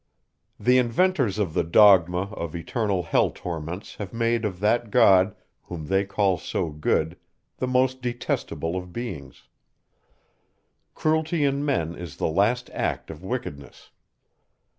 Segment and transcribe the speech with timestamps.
[0.59, 5.35] The inventors of the dogma of eternal hell torments have made of that God,
[5.65, 7.17] whom they call so good,
[7.57, 9.43] the most detestable of beings.
[10.95, 13.91] Cruelty in men is the last act of wickedness.